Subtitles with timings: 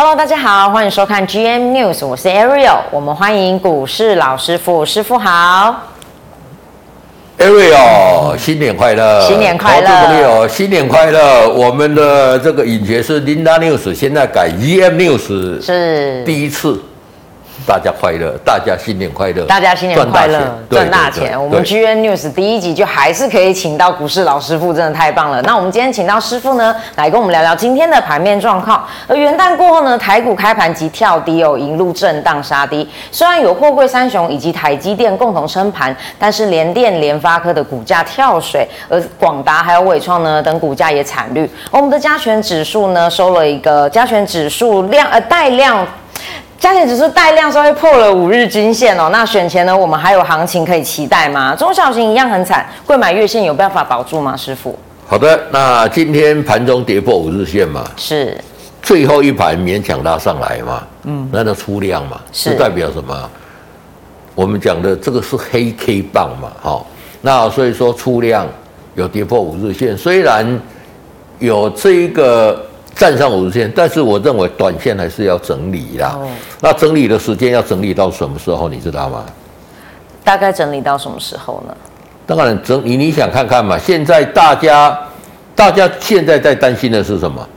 [0.00, 5.74] Hello，大家好，欢迎收看 GM News，我是 Ariel，我们欢迎股市老师傅，师傅好。
[7.36, 9.26] Ariel，新年快乐！
[9.26, 9.88] 新年快乐！
[9.88, 11.48] 投资朋友，新年快乐！
[11.48, 16.80] 我们的这个影节是 Linda News，现在改 GM News，是第一次。
[17.66, 21.40] 大家快乐，大家新年快乐，大家新年快乐，赚大钱。
[21.40, 25.42] 我们 GN News 第一集就还是可以请到股市老师傅，真的太棒了。
[25.42, 28.86] 那我们今天请到师傅呢，来跟我们聊聊今天的盘面状况。
[29.06, 32.88] 而元旦过后呢，台股开盘即跳低哦，一路震荡杀低。
[33.10, 41.44] 虽然有货柜三雄以及台积电共同撑盘，但是联电、联发科的股价跳水，而广达还有伟创呢等股价也惨绿。
[41.70, 45.86] 而我们的加权指数呢，收了一个加权指数量呃带量。
[46.58, 51.54] 加权指数带量稍微破了五日均线哦，那选前呢，我们还有行情可以期待吗？
[51.54, 54.36] 中小型一样很惨，柜买月线有办法保住吗？
[54.36, 54.76] 师傅？
[55.06, 58.36] 好的，那今天盘中跌破五日线嘛，是
[58.82, 63.30] 最后一盘勉强拉上来嘛，嗯，那它出量嘛，是代表什么？
[64.34, 66.84] 我们讲的这个是黑 K 棒嘛，好，
[67.20, 68.44] 那所以说出量
[68.96, 70.60] 有跌破五日线，虽然
[71.38, 72.64] 有这一个。
[72.98, 76.18] 站上五日线，但是我认为短线还是要整理啦。
[76.20, 76.28] 哦、
[76.60, 78.68] 那整理的时间要整理到什么时候？
[78.68, 79.24] 你知道吗？
[80.24, 81.74] 大概整理到什么时候呢？
[82.26, 83.78] 当然整理，你想看看嘛。
[83.78, 84.98] 现在大家，
[85.54, 87.48] 大家现在在担心的是什么？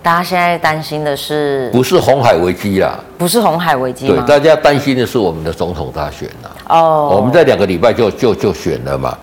[0.00, 1.68] 大家现在担心的是？
[1.72, 2.98] 不是红海危机啦？
[3.18, 4.06] 不是红海危机。
[4.06, 6.50] 对，大家担心的是我们的总统大选啦。
[6.68, 9.18] 哦，我们在两个礼拜就就就选了嘛。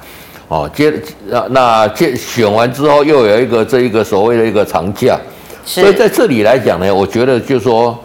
[0.51, 0.91] 哦，接
[1.27, 5.17] 那那接选完之后，又有一个这一个所谓的一个长假，
[5.63, 7.97] 所以在这里来讲呢，我觉得就是说，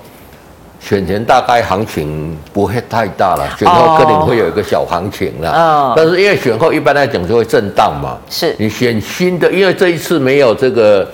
[0.79, 5.51] 选前大概行情不会太大了，选后可能会有一个小行情了。
[5.51, 8.17] 哦，但是因为选后一般来讲就会震荡嘛。
[8.31, 11.05] 是，你选新的，因为这一次没有这个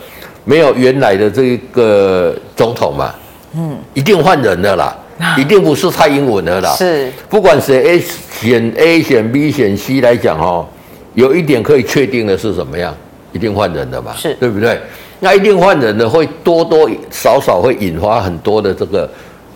[0.44, 3.10] 没有原来的这个总统嘛，
[3.54, 4.94] 嗯，一定换人的啦，
[5.38, 6.74] 一定不是蔡英文的啦。
[6.76, 7.98] 是，不管是 A
[8.38, 10.66] 选 A 选 B 选 C 来讲哦。
[11.14, 12.94] 有一点可以确定的是什么样？
[13.32, 14.78] 一定换人的嘛，是对不对？
[15.20, 19.08] 那一定换人的会多多少少会引发很多的这个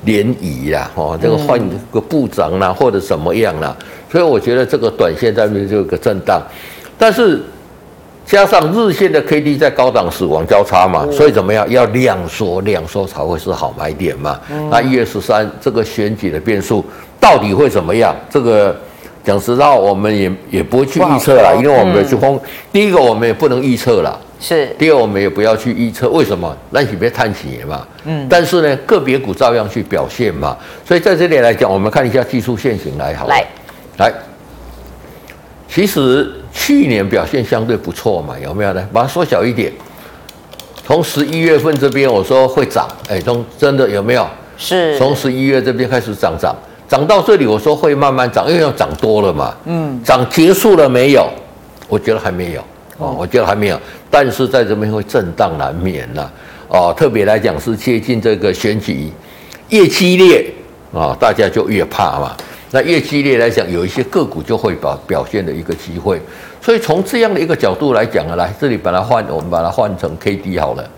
[0.06, 1.60] 涟漪啦，哦，这个换
[1.92, 3.76] 个部长啦，或者什么样啦，
[4.10, 6.40] 所以我觉得这个短线在那边就有个震荡，
[6.96, 7.42] 但是
[8.24, 11.70] 加上日线的 K D 在高档死亡交叉嘛，所以怎么样？
[11.70, 14.40] 要量缩量缩才会是好买点嘛。
[14.70, 16.82] 那一月十三这个选举的变数
[17.20, 18.16] 到底会怎么样？
[18.30, 18.74] 这个。
[19.26, 22.40] 讲实话，我们也也不会去预测了，因为我们去空。
[22.72, 24.16] 第一个，我们也不能预测了。
[24.38, 24.66] 是。
[24.78, 26.56] 第二，我们也不要去预测，为什么？
[26.70, 27.84] 那你别叹气嘛。
[28.04, 28.24] 嗯。
[28.30, 30.56] 但是呢，个别股照样去表现嘛。
[30.86, 33.30] 所以在这里来讲，我们看一下技术线型来好了。
[33.30, 33.44] 来。
[33.98, 34.14] 来。
[35.68, 38.88] 其实去年表现相对不错嘛，有没有呢？
[38.92, 39.72] 把它缩小一点。
[40.86, 44.24] 从十一月份这边我说会涨，哎，从真的有没有？
[44.56, 44.96] 是。
[44.96, 46.54] 从十一月这边开始涨涨。
[46.88, 49.54] 涨到这里，我说会慢慢涨，因为要涨多了嘛。
[49.64, 51.28] 嗯，涨结束了没有？
[51.88, 52.60] 我觉得还没有
[52.98, 53.80] 哦，我觉得还没有。
[54.10, 56.32] 但是在这边会震荡难免了
[56.68, 56.92] 哦。
[56.96, 59.10] 特别来讲是接近这个选举，
[59.68, 60.52] 越激烈
[60.92, 62.36] 啊，大家就越怕嘛。
[62.72, 66.20] 那越激烈来讲，有一些个股就会表表现的一个机会。
[66.60, 70.90] 所以从这样的一个角度来讲啊，来这里把它换，我们把它换成 K D 好了。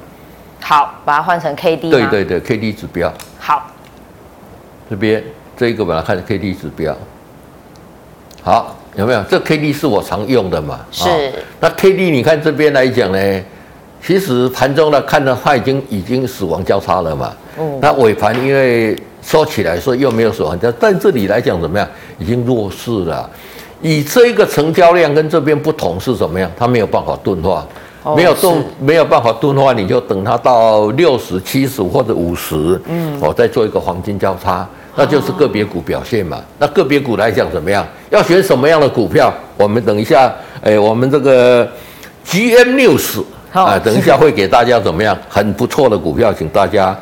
[0.60, 1.90] 好，把它换成 K D。
[1.90, 3.12] 对对对，K D 指标。
[3.38, 3.70] 好，
[4.88, 5.22] 这边。
[5.58, 6.96] 这一个把它看成 K D 指标，
[8.42, 9.20] 好，有没有？
[9.24, 10.78] 这 K D 是我常用的嘛？
[10.92, 11.08] 是。
[11.58, 13.42] 那 K D 你看这边来讲呢，
[14.00, 17.32] 其实盘中呢看到它已经已经死亡交叉了嘛。
[17.58, 17.76] 嗯。
[17.82, 21.88] 那尾盘因为收起来说又没有死亡交叉，但这里来讲怎么样？
[22.20, 23.28] 已经弱势了。
[23.82, 26.48] 以这一个成交量跟这边不同是怎么样？
[26.56, 27.66] 它没有办法钝化，
[28.14, 34.68] 没有动，没有办法钝化，你就等它到六十、七十或者五十，嗯，我再做一个黄金交叉。
[34.98, 36.42] 那就是个别股表现嘛。
[36.58, 37.86] 那个别股来讲怎么样？
[38.10, 39.32] 要选什么样的股票？
[39.56, 40.30] 我们等一下，
[40.62, 41.64] 哎，我们这个
[42.26, 43.22] GM News
[43.52, 45.16] 啊，等一下会给大家怎么样？
[45.28, 46.96] 很不错的股票，请大家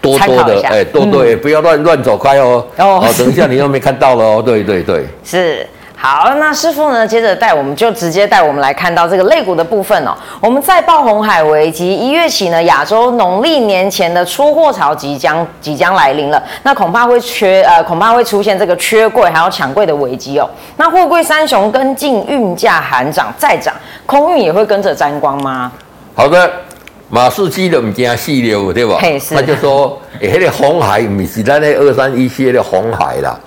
[0.00, 2.64] 多多的哎，多多也不要乱乱走开哦。
[2.76, 4.42] 哦，等一下你又没看到了哦。
[4.44, 5.66] 对对对， 是。
[6.02, 7.06] 好，那师傅呢？
[7.06, 10.16] 接着带我们就直接带我们来看到这个肋骨的部分哦。
[10.40, 16.42] 我们再爆红海危机，一月起呢，亚洲农历年前的出货潮即将即将来临了。
[16.62, 20.48] 那恐怕会缺呃，恐怕会出现这个缺柜还有抢柜的危机哦。
[20.78, 23.74] 那货柜三雄跟进，运价喊涨再涨，
[24.06, 25.70] 空运也会跟着沾光吗？
[26.14, 26.50] 好的，
[27.10, 28.96] 马士基的唔惊细流对吧？
[29.34, 33.38] 他就说，哎、欸，那个红海不是咱那二三一七的红海啦。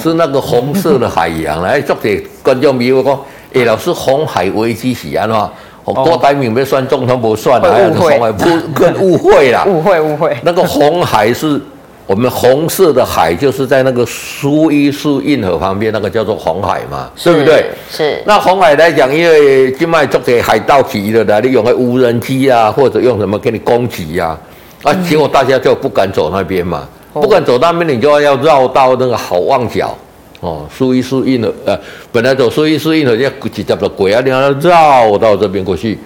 [0.00, 2.08] 是那个红色的海洋来，作者
[2.42, 3.20] 观众朋友讲，
[3.52, 5.50] 哎，老师，红海危机是安怎？
[5.84, 8.44] 郭台铭没算中，他不算了，误会不
[8.74, 10.34] 更误会啦，误会误会。
[10.42, 11.60] 那个红海是
[12.06, 17.66] 我们红色的海，就是在那个苏伊士运河旁边，那个叫做红海嘛，对不对？
[17.90, 18.22] 是。
[18.24, 24.34] 那红海来讲，因为今麦做给海盗级的啦，你用个无人机啊，或者用什么给你攻击呀？
[24.82, 29.96] 啊，结果大家就不敢走那边嘛，不管走那边，你就要要绕到那个好望角。
[30.40, 31.74] 哦，苏伊士运河，呃，
[32.12, 35.98] 本来走苏伊士运河要直接的轨啊，你要绕到这边过去，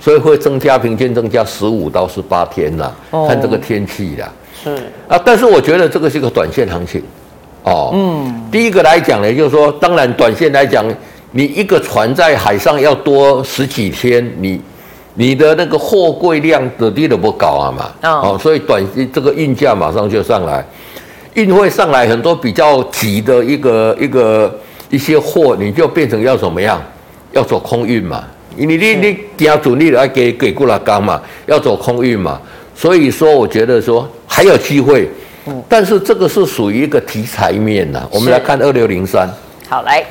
[0.00, 4.32] 所以会增加平均增加十五到十八天啦，哦、看这个天气啦。
[4.64, 4.70] 是
[5.06, 7.02] 啊，但是我觉得这个是个短线行情，
[7.64, 10.86] 哦，嗯，第一个来讲呢，就是说，当然短线来讲，
[11.32, 14.58] 你一个船在海上要多十几天，你
[15.14, 18.82] 你的那个货柜量的低都不高啊嘛，哦，哦，所以短
[19.12, 20.64] 这个运价马上就上来。
[21.34, 24.54] 运会上来很多比较急的一个一个
[24.90, 26.80] 一些货，你就变成要怎么样？
[27.32, 28.22] 要走空运嘛？
[28.54, 28.94] 你你
[29.38, 31.18] 你要主力来给给过来干嘛？
[31.46, 32.38] 要走空运嘛？
[32.74, 35.08] 所以说，我觉得说还有机会，
[35.66, 38.06] 但是这个是属于一个题材面呐。
[38.10, 39.26] 我们来看二六零三，
[39.66, 40.04] 好来，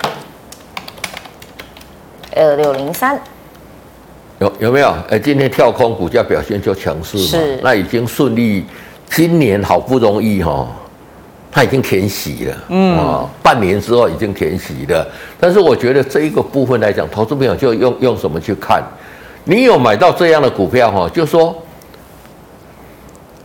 [2.36, 3.22] 二六零三
[4.42, 4.92] 有有没有？
[5.08, 7.24] 哎，今天跳空股价表现就强势嘛？
[7.24, 8.66] 是，那已经顺利，
[9.08, 10.68] 今年好不容易哈。
[11.54, 15.06] 它已经填息了，嗯啊，半年之后已经填息了。
[15.38, 18.82] 但是我觉得这一个部分来讲，投资朋友就用用什么去看？
[19.44, 21.54] 你有买到这样的股票哈，就说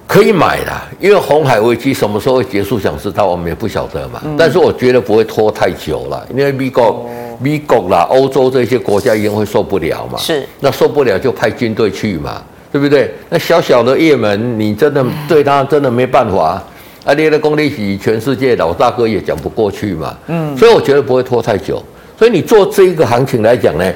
[0.06, 4.22] 可以买的，因为红海危机什么时候会结束，想知道我们也不晓得嘛。
[4.38, 7.04] 但是我觉得不会拖太久了，因为美国、
[7.38, 10.18] 美国啦、欧洲这些国家一定会受不了嘛。
[10.18, 12.42] 是，那受不了就派军队去嘛，
[12.72, 13.12] 对不对？
[13.28, 16.62] 那小小的也门，你真的对他真的没办法。
[17.04, 21.80] 啊，你的功力比全世界老大哥也讲不过去嘛，嗯，所以我觉得不会拖太久。
[22.18, 23.92] 所以你做这一个行情来讲呢，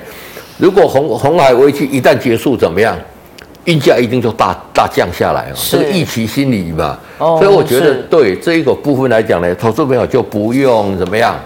[0.58, 2.96] 如果红红海危机一旦结束，怎么样？
[3.64, 6.98] 运价一定就大大降下来哦，是这个预期心理嘛。
[7.19, 11.38] 哦，所以我觉得对这一个部分来讲呢，投资朋友就不用怎么样，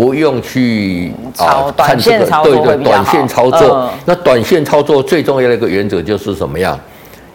[0.00, 3.92] 不用去啊看这个对对短线操作。
[4.06, 6.78] 那短线操作最重要的一个原则就是什么样？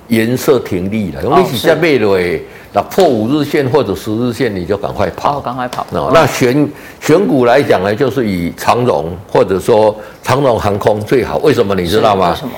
[0.07, 2.44] 颜色停利了，我们一起在背对。
[2.73, 5.85] 那破五日线或者十日线，你就赶快跑，赶快跑。
[5.91, 6.67] 那选
[7.00, 11.38] 选股来讲呢，就是以长荣或者说长荣航空最好。
[11.38, 12.31] 为什么你知道吗？
[12.31, 12.53] 为什么？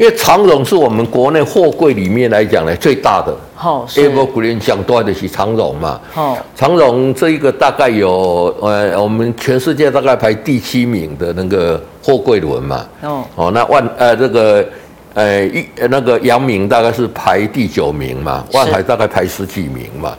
[0.00, 3.36] 因为长荣是我们国内货柜里面来讲呢最大的。
[3.62, 4.08] 哦，是。
[4.08, 6.00] Evergreen 讲多的是长荣嘛。
[6.14, 6.38] 哦。
[6.56, 12.86] 长荣这一个大概有呃，我们全世界大概排第七名的那个货柜轮嘛。
[13.02, 13.24] 哦。
[13.34, 14.66] 哦，那万呃这个。
[15.12, 20.16] 呃，一那个阳明大概是排第九名嘛，万海大概排十几名嘛，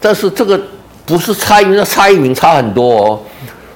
[0.00, 0.58] 但是这个
[1.04, 3.20] 不是差一名，差一名差很多哦。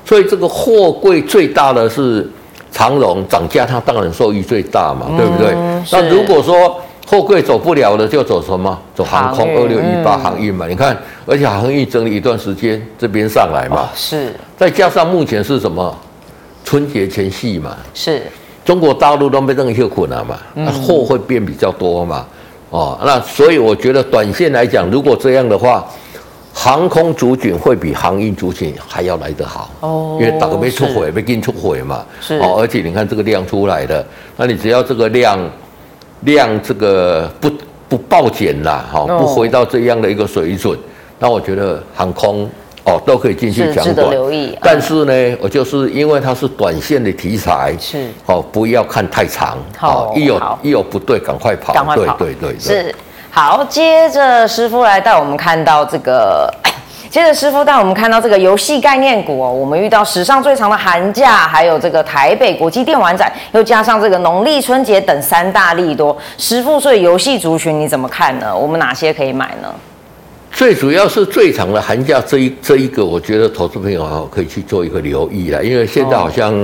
[0.06, 2.26] 所以这个货柜最大的是
[2.74, 5.54] 长荣，涨价它当然受益最大嘛，对不对？
[5.92, 8.76] 那如果说货柜走不了了，就走什么？
[8.94, 10.66] 走航空二六一八航运嘛。
[10.66, 14.34] 你看，而且航运整理一段时间，这边上来嘛，是。
[14.56, 15.96] 再加上目前是什么？
[16.64, 18.22] 春节前夕嘛，是。
[18.64, 22.24] 中国大陆都没这么辛苦了嘛，那货会变比较多嘛，
[22.70, 25.86] 哦，那所以我觉得短线来讲，如果这样的话，
[26.54, 34.06] 航空族群会比航运族群还要来得好哦，因为打个没出货，没给你出货嘛，是哦，而且你看这个量出来的，
[34.36, 35.38] 那你只要这个量
[36.20, 37.50] 量这个不
[37.88, 40.78] 不暴减啦，哈，不回到这样的一个水准，
[41.18, 42.48] 那我觉得航空。
[42.86, 44.54] 哦，都可以进去讲短，留意。
[44.60, 49.56] 但是呢，嗯、我就是因为它是短线的题材，是哦，不要看太长。
[49.74, 51.72] 好，一有一有不对，赶快跑。
[51.72, 52.14] 赶快跑。
[52.18, 52.94] 对对对，是
[53.34, 53.66] 好。
[53.68, 56.48] 接着师傅来带我们看到这个，
[57.10, 59.52] 接着师傅带我们看到这个游戏概念股哦。
[59.52, 66.16] 我们遇到史上最长的寒假，还有这个台北国际电玩展，又加上这个农历春节等三大利多。
[66.38, 68.56] 师傅，所以游戏族群你怎么看呢？
[68.56, 69.68] 我们哪些可以买呢？
[70.52, 76.54] 最主要是最长的寒假这一这一个，我觉得投资朋友啊可以去做一个留意了，因为现在好像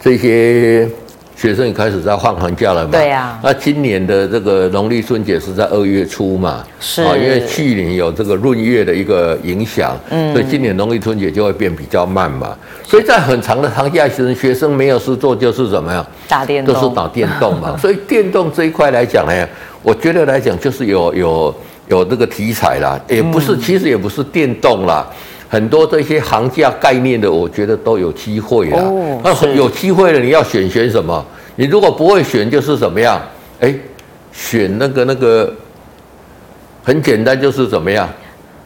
[0.00, 0.88] 这些
[1.36, 2.90] 学生也开始在放寒假了嘛。
[2.92, 3.38] 对呀。
[3.42, 6.64] 那今年的这个农历春节是在二月初嘛？
[6.80, 7.02] 是。
[7.02, 12.56] 啊，因为去年有这个闰月的一个影响，嗯，所以今年农历春节就会变比较慢嘛。
[12.82, 16.06] 所以在很长的长假时，学生没有事做，就是怎么样？
[16.28, 16.74] 打电动。
[16.74, 17.76] 都是打电动嘛。
[17.80, 19.48] 所以电动这一块来讲呢，
[19.82, 21.54] 我觉得来讲就是有有。
[21.86, 25.06] 有这个题材啦，也不是，其实也不是电动啦，
[25.54, 28.82] 很多这些行价概念的，我觉得都有机会啦。
[29.22, 31.24] 那有机会了，你要选选什么？
[31.54, 33.22] 你如果不会选，就是怎么样？
[33.60, 33.72] 哎，
[34.32, 35.54] 选那个那个，
[36.82, 38.08] 很简单，就是怎么样？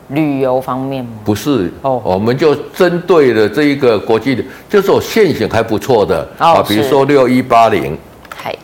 [0.08, 1.10] 旅游方面吗？
[1.26, 7.98] 不是哦，我们就针对了这一个国际的，就是我现行还不错的啊，比如说六一八零，
[8.34, 8.56] 嗨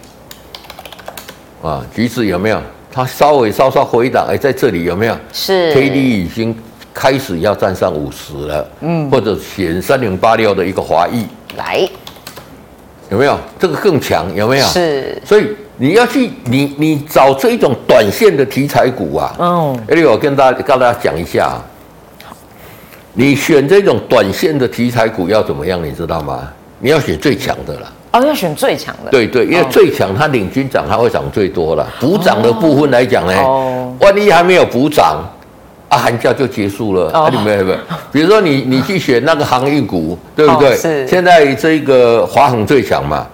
[1.63, 2.59] 啊，橘子有没有？
[2.91, 5.15] 它稍微稍稍回档，哎，在这里有没有？
[5.31, 6.57] 是 K D 已经
[6.95, 11.87] 开始要站上五十了，嗯，或者选三零八六的一个华裔来，
[13.11, 13.37] 有没有？
[13.59, 14.67] 这个更强有没有？
[14.67, 21.61] 是，所以你要去你你找这一种短线的题材股啊，嗯，哎，我跟大家跟大家讲一下，
[23.13, 25.85] 你选这种短线的题材股要怎么样？
[25.85, 26.49] 你知道吗？
[26.79, 27.93] 你要选最强的了。
[28.13, 29.11] 哦，要选最强的。
[29.11, 31.85] 对对，因为最强它领军涨，它会涨最多了。
[31.99, 35.25] 补涨的部分来讲呢，哦、万一还没有补涨，
[35.95, 37.11] 啊，寒假就结束了。
[37.15, 37.79] 哦、啊，你没有没有？
[38.11, 40.71] 比如说你你去选那个航运股，对不对？
[40.71, 41.07] 哦、是。
[41.07, 43.27] 现在这个华航最强嘛，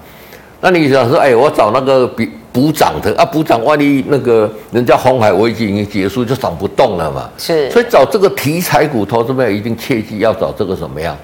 [0.60, 7.30] 那你想说，哎，我找那个比补涨的啊，补涨万一那个人家红海危机已经结束，就涨不动了嘛。
[7.38, 7.70] 是。
[7.70, 11.16] 所以找这个题材股，投资者一定切记要找这个什么样？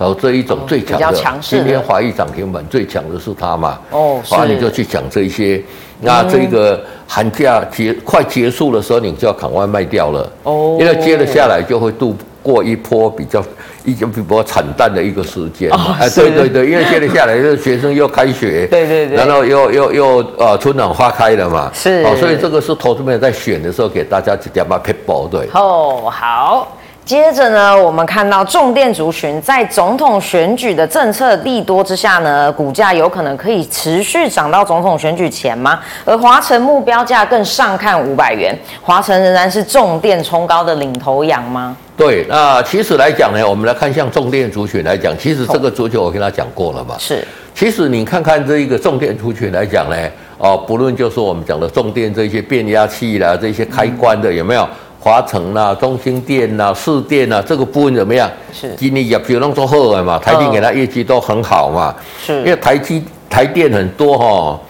[0.00, 3.78] 然后这一种最强的，今天华裔涨停板最强的是它嘛？
[3.90, 5.62] 哦，那你就去讲这些。
[6.00, 10.32] 那这个寒假结快结束的时候，你就要赶快卖掉了。
[10.44, 13.44] 哦，因为接着下来就会度过一波比较
[13.84, 15.70] 一种比较惨淡的一个时间。
[15.70, 21.70] 哦，哎，对对对，因为接着下来就是学生又开学， 对对对，然后又又又呃春暖花开了嘛。
[21.74, 25.46] 是，哦，所以这个是投资朋友在选的时候给大家直接把撇步对。
[25.52, 26.66] 哦，好。
[27.10, 35.80] 接着呢，我们看到重电族群在总统选举的政策利多之下呢，股价有可能可以持续涨到总统选举前吗？
[36.04, 41.76] 而华晨目标价更上看五百元，华晨仍然是重电冲高的领头羊吗？
[41.96, 46.94] 对，那其实来讲呢，我们来看像重电族群来讲，其实这个族群我跟他讲过了嘛。
[46.96, 49.96] 是，其实你看看这一个重电族群来讲呢，
[50.38, 54.68] 哦，不论就是我们讲的重电这些变压器啦，这些开关的有没有？
[55.02, 58.30] 华城啦、中兴电啦、士电啦，这个部分怎么样？
[58.52, 60.18] 是今年业绩都做好的嘛？
[60.18, 61.94] 台电给他业绩都很好嘛？
[62.22, 64.60] 是，因为台积、台电很多哈，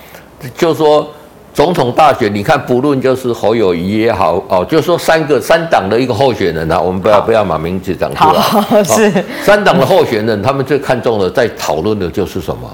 [0.57, 1.05] 就说
[1.53, 8.41] 总统大选，你看不论就是侯友谊也好哦，就说三个三党的一个候选人啊，我们不要不要把名字讲出来。
[8.41, 12.71] 好， 是三党的候选人，他们最看重的在讨论的就是什么？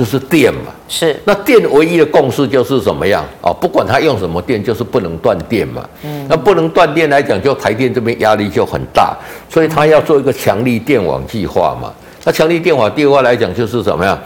[0.00, 3.52] 就是电嘛，是那电唯一的共识就是怎么样啊？
[3.52, 5.86] 不管它用什么电，就是不能断电嘛。
[6.02, 9.14] 嗯，那不能断电来讲，就台电这边压力就很大，
[9.50, 11.92] 所以他要做一个强力电网计划嘛。
[12.24, 14.18] 那强力电网计划来讲，就是怎么样？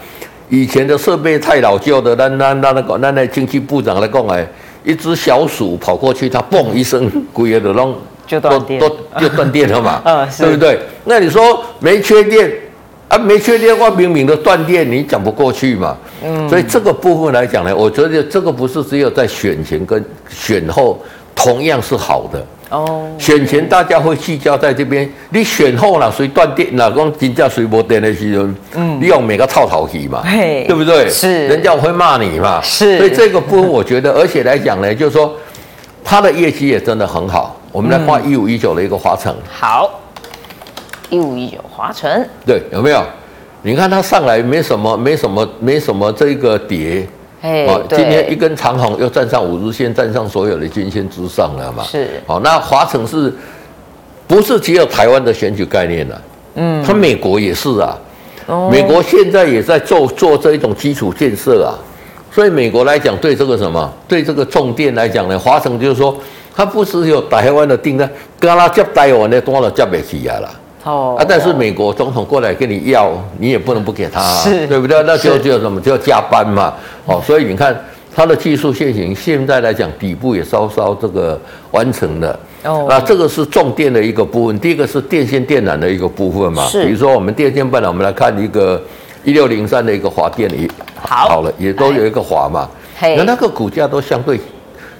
[0.47, 4.47] 以前的设备太老旧的，那那那那个那那经济部长来讲哎，
[4.85, 7.93] 一只小鼠跑过去，它嘣一声，鬼也都弄
[8.25, 8.89] 就断电，都
[9.19, 10.01] 就断电了嘛。
[10.07, 10.79] 嗯，对不对？
[11.03, 12.49] 那你说没缺电？
[13.15, 15.95] 啊，没缺电的话，明明的断电，你讲不过去嘛。
[16.21, 21.01] 嗯，所以这个部分来讲呢，我觉得这个不是只有在选前跟选后
[21.33, 22.45] 同样是好的。
[22.71, 31.09] 哦，选前大家会聚焦在这边，你选后了谁断电，哪光金价谁没电的时候，嗯，你用每个套套题嘛，嘿，对不对？
[31.09, 32.59] 是，人家会骂你嘛。
[32.61, 35.33] 是，所以这个部分我觉得，而且来讲呢，就是说
[36.03, 37.55] 它的业绩也真的很好。
[37.71, 39.33] 我们来画一五一九的一个华城。
[39.49, 40.01] 好。
[41.09, 42.09] 一五一九华城，
[42.45, 43.03] 对，有没有？
[43.61, 47.07] 你看它上来没什么，没什么，没什么这个跌，
[47.41, 51.83] 哎，今天一根长红又站上五日线，站上所有的均线之上了嘛？
[51.83, 53.33] 是，好，那华城是
[54.27, 56.15] 不是只有台湾的选举概念呢？
[56.55, 57.97] 嗯，它美国也是啊，
[58.71, 61.73] 美国现在也在做做这一种基础建设啊，
[62.31, 66.15] 所以美国来讲，对这个什么，对这个重电来讲呢，华城就是说，
[66.55, 68.07] 它不是有台湾的订单，
[68.39, 70.49] 跟他接台湾的多了接不起来了。
[70.85, 71.25] 哦啊！
[71.27, 75.01] 但是美国总统过来跟你要，你也不能不给他，是对不对？
[75.03, 76.73] 那就就什么，就要加班嘛。
[77.05, 77.75] 哦，所以你看
[78.15, 81.39] 它的技术线型，现在来讲底部也稍稍这个
[81.71, 82.39] 完成了。
[82.63, 86.65] 哦，那这个是重电的一个部分，第一个是电线电缆的一个部分嘛。
[86.67, 88.81] 是，比如说我们电线半缆，我们来看一个
[89.23, 92.69] 一六零三的一个华电也好，好了，也都有一个华嘛。
[92.97, 94.39] 嘿，那那个股价都相对。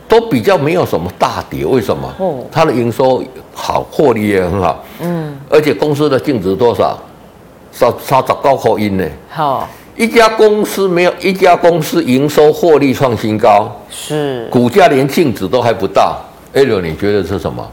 [0.08, 2.14] 都比较没有什么大跌，为什么？
[2.20, 4.86] 哦，它的营收好，获利也很好。
[5.02, 5.25] 嗯，
[5.56, 7.00] 而且公司的净值多少？
[7.72, 9.06] 三三十高口音呢。
[9.30, 16.18] 好，一家公司没有一家公司营收获利创新高，是股价连净值都还不到。
[16.54, 17.66] 哎呦，你觉得是什么？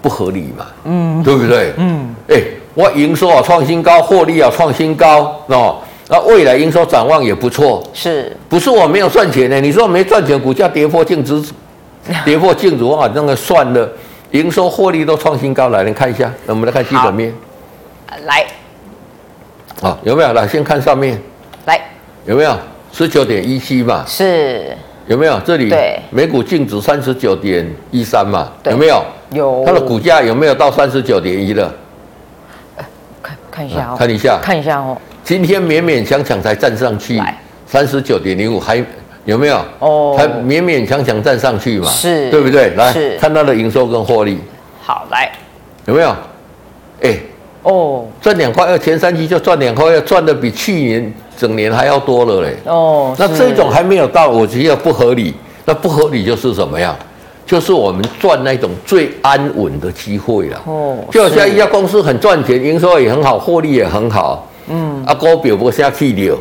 [0.00, 0.66] 不合理嘛？
[0.84, 1.72] 嗯，对不对？
[1.76, 2.42] 嗯，哎，
[2.74, 5.76] 我营收啊创新高，获利啊创新高，哦。
[6.08, 9.60] 那未来营收展望也不错，是不是我没有赚钱呢？
[9.60, 11.40] 你说我没赚钱，股价跌破净值，
[12.24, 13.88] 跌破净值，哇，那个算了，
[14.32, 17.32] 营收获利都创新高来，你看一下，那我们来看基本面，
[18.24, 18.46] 来，
[19.80, 20.32] 好，有没有？
[20.32, 21.20] 来，先看上面，
[21.66, 21.80] 来，
[22.24, 22.58] 有没有？
[22.92, 24.74] 十九点一七嘛，是，
[25.06, 25.38] 有没有？
[25.40, 29.04] 这里对，每股净值三十九点一三嘛，有没有？
[29.32, 31.74] 有，它的股价有没有到三十九点一了？
[33.22, 34.96] 看看一下哦，看一下，看一下哦。
[35.22, 37.22] 今天勉勉强强才站上去，
[37.66, 38.82] 三十九点零五，还
[39.24, 39.60] 有没有？
[39.78, 42.70] 哦，才勉勉强强站上去嘛，是，对不对？
[42.76, 44.38] 来，看它的营收跟获利。
[44.82, 45.30] 好，来，
[45.86, 46.14] 有没有？
[47.02, 47.16] 哎，
[47.62, 52.56] 哦，赚两块二，前三期就赚两块二，赚的比去年整年还要多了嘞。
[52.66, 55.34] 哦，那这种还没有到，我觉得不合理。
[55.64, 56.96] 那不合理就是什么呀？
[57.46, 60.60] 就是我们赚那种最安稳的机会了。
[60.64, 64.48] 哦，就好像一家公司很赚钱，营收也很好，获利也很好。
[64.68, 66.36] 嗯，啊，股票不下去了，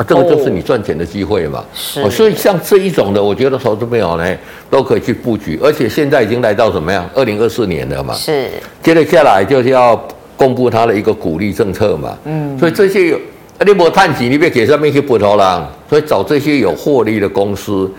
[0.00, 1.62] 啊，这个就是你赚钱的机会嘛。
[1.74, 4.36] 是，所以像这一种的，我觉得投资朋友呢
[4.70, 7.06] 都可以去布局，而且现在已经来到什么样？
[7.14, 8.14] 二零二四年了嘛。
[8.14, 8.48] 是，
[8.82, 10.02] 接着下来就是要
[10.38, 12.16] 公布它的一个鼓励政策嘛。
[12.24, 13.20] 嗯，所以这些有，
[13.66, 15.70] 你莫探底，你别给上面去补头了。
[15.90, 17.90] 所以找这些有获利的公司。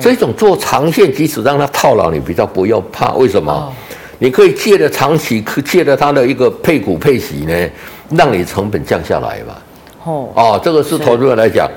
[0.00, 3.12] 这种做长线，即使让他套牢，你比较不要怕。
[3.12, 3.72] 为什么？
[4.18, 7.70] 你可以借着长期，借着他的一个配股配息呢，
[8.10, 9.54] 让你成本降下来嘛。
[10.04, 11.68] 哦，哦，这个是投资人来讲。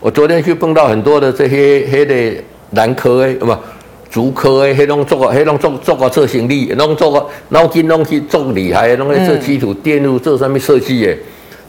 [0.00, 3.54] 我昨天去碰到很多的这些黑的南科诶，不，
[4.10, 11.18] 竹科诶，黑龙做个黑龙做做个测行李，弄做个脑筋弄去做厉害，弄个做基础电路这上面设计诶。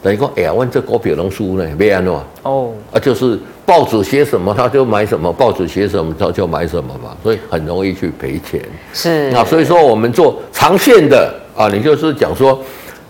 [0.02, 1.68] 等于说，哎呀，问这股票能输呢？
[1.76, 2.18] 没安喏。
[2.42, 8.62] 哦，啊，就是报纸写什么他就买什么，报纸写什么他就买什么嘛，所以很容易去赔钱。
[8.94, 12.58] 是，啊所以说我们做长线的啊，你就是讲说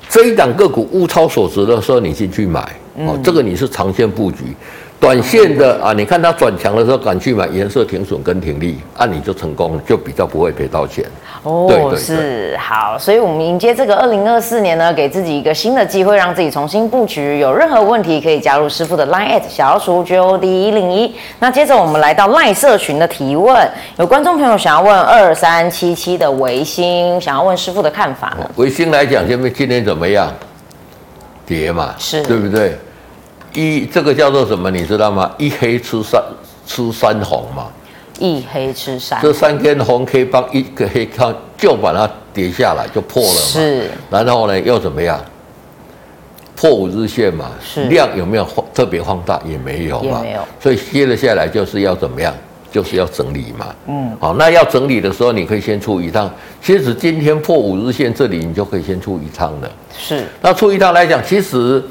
[0.09, 4.54] 这一档个股物超所值的时候，你进去买，哦，这个你是长线布局。
[4.99, 11.02] 短线的啊，你看它转强的时候敢去买，颜色停损跟停利，那、啊、你就成功了，就比较不会赔到钱。
[11.42, 17.38] 哦，对对对是好，所以我们迎接这个二零二四年呢，给自己一个新的机会，让自己重新布局。
[17.38, 21.14] 有任何问题可以加入师傅的 Line@ 小老鼠 GOD 一零一。
[21.38, 23.56] 那接着我们来到赖社群的提问，
[23.97, 28.47] 有观众朋友想要问二三七七的维新，想要问师傅的看法呢？
[28.56, 30.30] 维新来讲，今天今天怎么样？
[31.50, 32.78] 跌嘛，是对不对？
[33.52, 34.71] 一这个叫做什么？
[34.71, 35.28] 你知道吗？
[35.37, 36.23] 一黑吃三
[36.64, 37.66] 吃三红嘛。
[38.21, 39.21] 一黑吃三。
[39.21, 43.40] 这三根红 K 棒，一个黑 K 就把它跌下来，就破了嘛。
[43.40, 43.90] 是。
[44.09, 45.20] 然后呢，又怎么样？
[46.55, 47.51] 破五日线嘛。
[47.61, 47.87] 是。
[47.87, 49.40] 量有没有特别放大？
[49.44, 50.20] 也没有嘛。
[50.22, 50.40] 没有。
[50.61, 52.33] 所以接着下来就是要怎么样？
[52.70, 53.66] 就是要整理嘛。
[53.87, 54.16] 嗯。
[54.20, 56.30] 好，那要整理的时候，你可以先出一趟。
[56.62, 59.70] 其实今天破五日线这里，你就可以先出一趟了。
[59.98, 60.24] 是。
[60.40, 61.83] 那出一趟来讲，其实。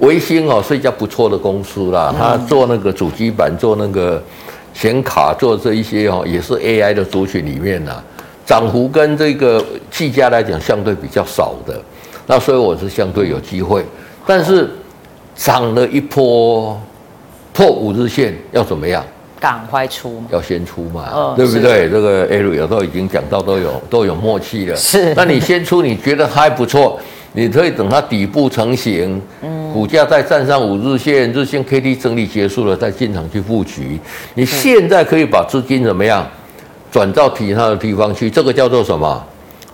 [0.00, 4.22] 维星哦是一家不错的公司啦，他做那个主机板，做那个
[4.74, 7.92] 显卡，做这一些哦，也是 AI 的族群里面呐，
[8.44, 11.80] 涨幅跟这个技嘉来讲相对比较少的，
[12.26, 13.82] 那所以我是相对有机会，
[14.26, 14.68] 但是
[15.34, 16.78] 涨了一波
[17.54, 19.02] 破五日线要怎么样？
[19.46, 21.88] 赶快出，要先出嘛，对不对？
[21.88, 26.98] 这个 Ariel 都已经讲到都有都有默契了，是，那你先出，你觉得还不错？
[27.32, 34.00] 你可以等它底部成型，嗯，股价再站上五日线，日线 K D 整理结束了，再进场去布局。
[34.34, 36.26] 你现在可以把资金怎么样
[36.90, 38.28] 转到其他的地方去？
[38.28, 39.24] 这个叫做什么？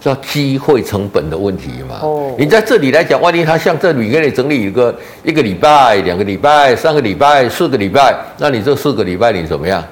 [0.02, 2.00] 叫机会成本的问题嘛。
[2.02, 9.82] 哦，你在这里来讲，万一它像这里给你整理一个一个礼拜、两个礼拜、三个礼拜、四个礼拜，那你这四个礼拜你怎么样？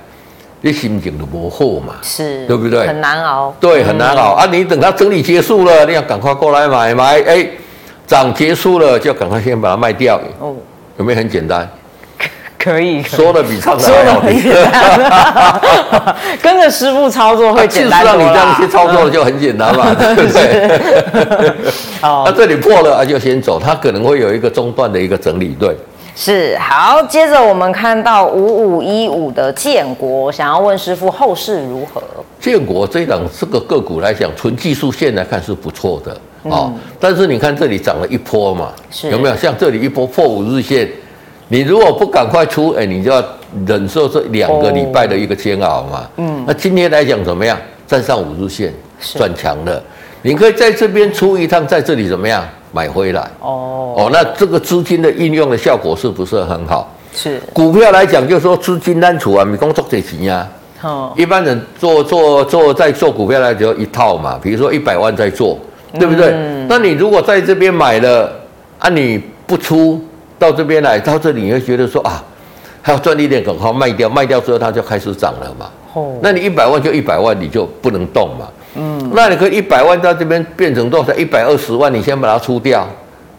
[0.62, 2.86] 你心情都不好嘛，是，对不对？
[2.86, 4.48] 很难熬，对，很难熬、嗯、啊！
[4.52, 7.46] 你等它整理结束了，你要赶快过来买买，哎，
[8.06, 10.20] 涨结束了就赶快先把它卖掉。
[10.38, 10.54] 哦，
[10.98, 11.66] 有没有很简单？
[12.62, 14.20] 可以，说的比唱的还好。
[14.28, 21.52] 简单， 跟着师傅操作会简单让你这样去操作就很简单嘛，对不对？
[22.02, 25.74] 好，那这里破了啊，就先走，它可能会有一个中断的一个整理，对。
[26.14, 32.02] 是好，接着我们看到五五一五的建国，想要问师傅后市如何？
[32.38, 36.12] 建国这档这个个股来讲，纯技术线来看是不错的
[36.50, 38.68] 啊、哦，但是你看这里涨了一波嘛，
[39.10, 39.36] 有没有？
[39.36, 40.90] 像这里一波破五日线，
[41.52, 43.22] 你如果不赶快出，哎，你就要
[43.66, 46.08] 忍受这两个礼拜的一个煎熬嘛。
[46.16, 47.58] 嗯，那今天来讲怎么样？
[47.88, 49.82] 站上五日线转强了，
[50.22, 52.42] 你可以在这边出一趟，在这里怎么样？
[52.72, 56.88] 买回来哦哦，那这个资金的应用的效果是不是很好？
[57.12, 60.46] 是股票来讲，就是说资金单储啊，你工作得行呀。
[60.82, 65.58] 哦，一般人做做做在做股票来讲一套嘛，比如说一百万在做，
[65.98, 66.28] 对不对？
[66.30, 66.64] 嗯。
[66.68, 68.32] 那你如果在这边买了
[68.78, 70.00] 啊，你不出
[70.40, 72.24] 到这边来，到这里你会觉得说啊，
[72.80, 75.70] 还要赚一点，赶快卖掉，卖掉之后它就开始涨了嘛。
[75.92, 78.48] 哦，那你一百万就一百万，你就不能动嘛。
[78.74, 81.12] 嗯，那你可以一百万到这边变成多少？
[81.14, 82.88] 一百二十万，你先把它出掉，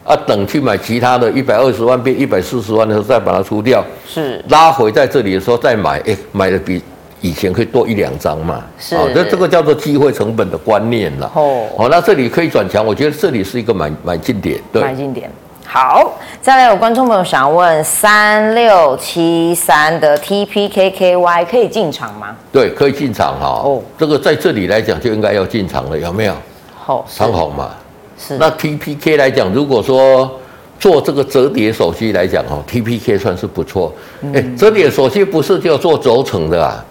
[0.03, 6.79] 啊，等去买其他的，一百二十万变一百四十万的时候再把它出掉，是拉回在这里的时候再买，哎，买的比
[7.21, 11.31] 以前可以多一两张嘛，是，啊，这这个叫做机会成本的观念了。
[11.33, 15.31] 哦，哦，那这里可以转强，我觉得这里是一个买买进点，对，买进点。
[15.73, 22.35] 好，再来有观众朋友想问三六七三的 TPKKY 可以进场吗？
[22.51, 23.61] 对，可以进场哈。
[23.63, 26.33] 哦，这个在这里来讲就应该要进场了，有没有？
[26.75, 27.69] 好、哦，长红嘛。
[28.17, 28.37] 是。
[28.37, 30.29] 那 TPK 来讲，如果说
[30.77, 33.93] 做这个折叠手机来讲哦，TPK 算是不错。
[34.23, 36.83] 哎、嗯，折叠手机不是就做轴承的啊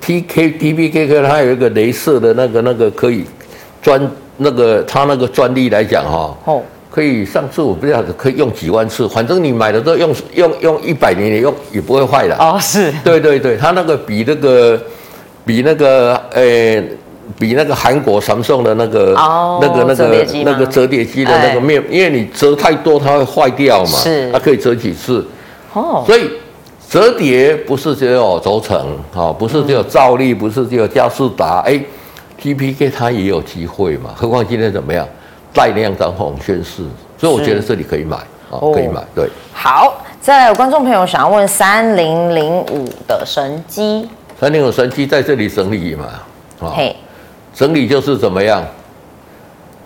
[0.00, 3.26] ？TK TPK 它有一个镭射的那个那个可以
[3.82, 4.00] 专
[4.36, 6.32] 那个它那个专利来讲哈。
[6.44, 6.62] 哦。
[6.94, 12.36] 可以上次我不知道可以用几万次，反正你买的时候用用用一百年也用也不会坏的。
[12.36, 14.78] 哦，是对对对，它那个比那个
[15.46, 16.88] 比那个呃、欸、
[17.38, 25.26] 比那个韩国 Samsung 的那个、哦、那个那个那个折叠机的那个面，哎、因为你折太多它会坏掉嘛，是它可以折几次。
[25.72, 26.28] 哦，所以
[26.90, 31.86] 折叠不是只有轴承啊，不是只有兆利，不是只有佳世达，哎、欸、
[32.38, 35.08] ，TPK 它也有机会嘛，何况今天怎么样？
[35.52, 36.82] 带量涨红宣示，
[37.18, 38.16] 所以我觉得这里可以买
[38.50, 39.02] 啊，可以买。
[39.14, 44.08] 对，好，再来有观众朋友想要问三零零五的神机，
[44.40, 46.06] 三零五神机在这里整理嘛？
[46.60, 46.96] 啊，嘿，
[47.54, 48.64] 整理就是怎么样？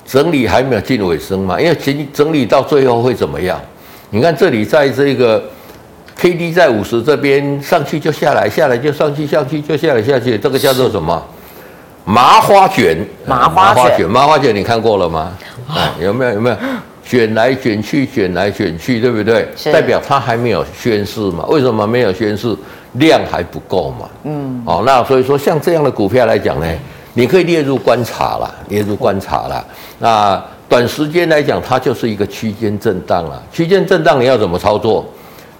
[0.07, 1.61] 整理还没有进尾声嘛？
[1.61, 3.61] 因为整整理到最后会怎么样？
[4.11, 5.43] 你看这里在这个
[6.17, 11.21] K D 在五十这边上去就下来，下来就上去，上去就下来下去，这个叫做什么？
[12.07, 15.33] 麻花卷，麻花卷，麻花卷，你看过了吗？
[15.69, 16.35] 啊，有没有？
[16.35, 16.57] 有没有？
[17.05, 19.49] 卷来卷去，卷来卷去，对不对？
[19.73, 21.45] 代表它还没有宣誓嘛？
[21.49, 22.57] 为什么没有宣誓？
[22.93, 24.09] 量还不够嘛？
[24.23, 24.63] 嗯。
[24.65, 26.67] 哦，那所以说，像这样的股票来讲呢，
[27.15, 29.65] 你可以列入观察啦，列入观察啦。
[29.99, 33.43] 那短时间来讲，它就是一个区间震荡了。
[33.53, 35.05] 区间震荡你要怎么操作？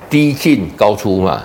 [0.09, 1.43] 低进高出嘛。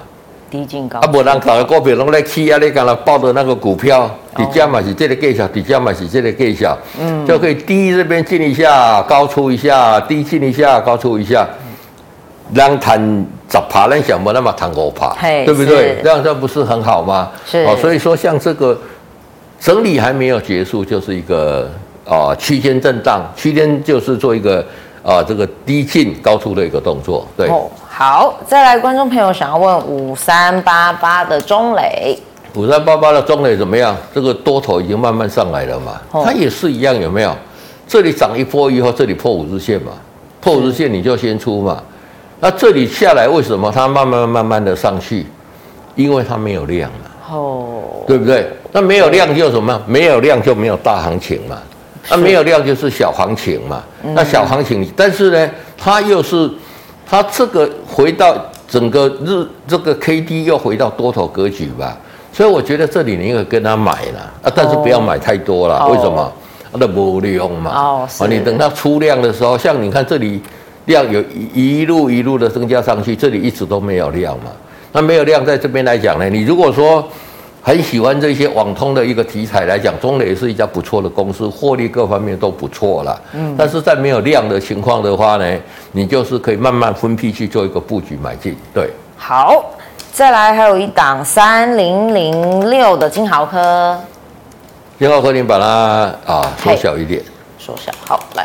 [0.52, 2.60] 低进高，啊，无人搞的股票拢在起啊！
[2.62, 11.48] 你刚才报的那个股票，底价嘛是这个计小，底价嘛是这个计小，嗯，就可以低这边进一下，高出一下，低进一下，高出一下，
[12.54, 13.00] 让谈
[13.50, 16.02] 十趴，咱想不那么谈五趴，对不对？
[16.04, 17.32] 这样这不是很好吗？
[17.46, 18.78] 是，哦，所以说像这个
[19.58, 21.72] 整理还没有结束，就是一个
[22.06, 24.66] 啊区间震荡，区间就是做一个
[25.02, 27.50] 啊这个低进高出的一个动作，对。
[28.04, 32.18] 好，再来，观众朋友想要问五三八八的中磊，
[32.56, 33.96] 五三八八的中磊怎么样？
[34.12, 37.32] 这个多头已经慢慢上来了嘛，哦、它也是一样，有没有？
[37.88, 39.92] 这里涨一波以后，这里破五日线嘛，
[40.42, 41.78] 破五日线你就先出嘛。
[42.40, 45.28] 那这里下来，为什么它慢慢慢慢的上去？
[45.94, 48.50] 因为它没有量嘛，哦，对不对？
[48.72, 49.80] 那没有量就什么？
[49.86, 51.56] 没有量就没有大行情嘛，
[52.10, 53.84] 那没有量就是小行情嘛。
[54.16, 56.50] 那小行情，但是呢，它又是。
[57.12, 58.34] 它这个回到
[58.70, 61.98] 整个日这个 K D 又回到多头格局吧，
[62.32, 65.90] 所以我觉得这里你应该跟他买了啊，但是不要买太多了。
[65.90, 66.32] 为什么？
[66.72, 67.72] 它的无量嘛。
[67.76, 68.08] 哦。
[68.18, 70.42] 啊，你等它出量的时候，像你看这里
[70.86, 71.22] 量有
[71.54, 74.46] 一路一路的增加上去，这里一直都没有量嘛。
[74.94, 77.06] 那没有量在这边来讲呢，你如果说。
[77.64, 83.22] 很喜欢这些网通的一个题材来讲，中磊是一家不错的公司，获利各方面都不错了。
[83.34, 85.58] 嗯，但是在没有量的情况的话呢，
[85.92, 88.58] 你就是可以慢慢分批去做一个布局买进。
[88.74, 89.64] 对，好，
[90.12, 93.96] 再来还有一档三零零六的金豪科，
[94.98, 95.66] 金豪科，你把它
[96.26, 97.22] 啊缩小一点，
[97.60, 98.44] 缩小，好，来。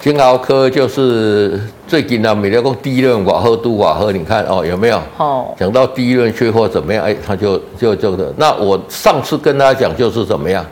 [0.00, 4.98] 金豪科就是最近呢，每天讲低润寡喝都寡喝，你看哦有没有？
[5.18, 7.04] 哦，讲到低润缺货怎么样？
[7.04, 8.32] 哎，他就就就的。
[8.38, 10.64] 那我上次跟大家讲就是怎么样？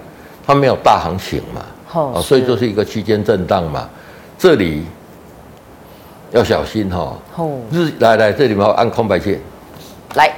[0.46, 1.60] 它没有大行情嘛，
[1.92, 3.86] 哦，所以就是一个区间震荡嘛。
[4.38, 4.84] 这里
[6.30, 7.14] 要小心哈。
[7.36, 9.38] 哦，日来来这里嘛，按空白键。
[10.14, 10.32] 来，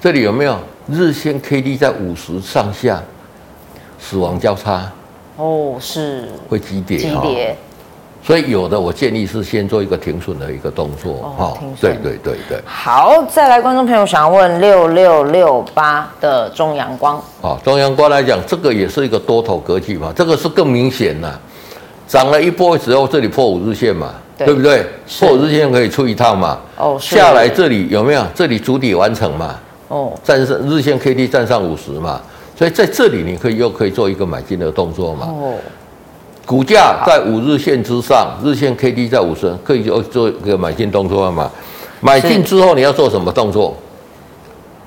[0.00, 3.00] 这里有没有日线 K D 在五十上下，
[4.00, 4.90] 死亡交叉？
[5.36, 6.98] 哦，是会急跌。
[6.98, 7.56] 急跌。
[8.22, 12.60] 所以有的我建议是先做一个停损的一个动作，哈、哦，对对对对。
[12.66, 21.40] 好，再来观众朋友想要问六六六八的中阳光，啊，中阳光来讲，这个也是一个多头格局嘛，这个是更明显的，
[22.06, 24.84] 涨了一波之后，这里破五日线嘛，对，对不对？
[25.18, 28.22] 破五日线可以出一趟嘛，哦，下来这里有没有？
[28.34, 29.54] 这里主体完成嘛，
[29.88, 32.20] 哦，站上日线 K D 站上五十嘛，
[32.54, 35.54] 所以在这里你可以又可以做一个买进的动作嘛，哦。
[36.50, 41.48] 股价在五日线之上，日线 K D 在五十，可以做做一个买进动作嘛？
[42.00, 43.76] 买进之后你要做什么动作？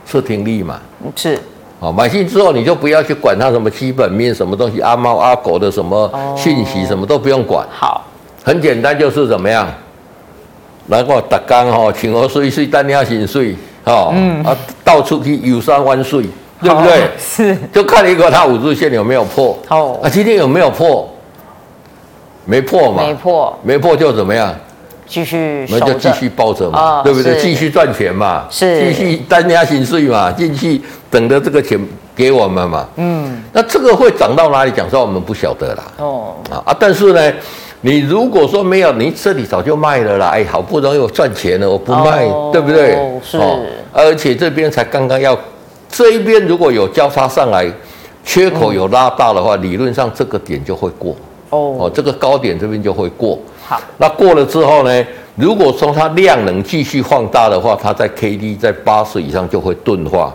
[0.06, 0.78] 是停利嘛？
[1.16, 1.40] 是。
[1.80, 7.66] 好，买进之后你就不要去管它什么基本面什么东西，阿猫阿狗的什么讯息，什么都不用管。
[7.72, 8.06] 好，
[8.44, 9.66] 很简单，就是怎么样？
[10.88, 16.26] 来我打刚哈，请我睡睡，但你要先睡，哈，嗯啊，到处去游山玩水，
[16.62, 17.08] 对不对？
[17.18, 17.58] 是。
[17.72, 19.58] 就看一个它五日线有没有破。
[19.66, 21.10] 好，啊，今天有没有破？
[22.46, 24.54] 没破嘛，没破，没破就怎么样？
[25.06, 27.38] 继续那就继续抱着嘛，哦、对不对？
[27.38, 31.80] 继续赚钱嘛，是继续单押形式嘛，继续等着这个钱
[32.16, 32.88] 给我们嘛。
[32.96, 34.72] 嗯，那这个会涨到哪里？
[34.72, 35.84] 讲实话，我们不晓得啦。
[35.98, 37.34] 哦啊，但是呢，
[37.82, 40.30] 你如果说没有，你这里早就卖了啦。
[40.30, 42.98] 哎，好不容易我赚钱了，我不卖，哦、对不对？
[43.22, 43.60] 是、哦，
[43.92, 45.38] 而且这边才刚刚要，
[45.90, 47.70] 这一边如果有交叉上来，
[48.24, 51.16] 缺口有拉大的话，嗯、理论上这个点就会过。
[51.54, 53.38] 哦，哦，这个高点这边就会过。
[53.68, 55.06] 好，那过了之后呢？
[55.36, 60.32] 如果说它量能继续放大的话，它在 K D 在八十以上就会钝化。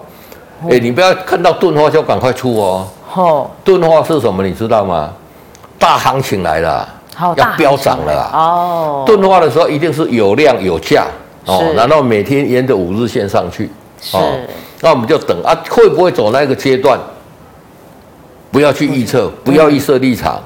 [0.64, 2.88] 哎、欸，你不要看到钝化就赶快出哦。
[3.14, 4.44] 哦，钝化是什么？
[4.44, 5.12] 你知道吗？
[5.78, 6.88] 大行情来了，
[7.37, 8.28] 要飙涨了。
[8.33, 11.07] 哦，钝化的时候一定是有量有价
[11.46, 13.70] 哦，然后每天沿着五日线上去。
[14.12, 14.33] 哦，
[14.81, 16.98] 那我们就等啊，会不会走那个阶段？
[18.50, 20.42] 不要去预测，不要预设立场。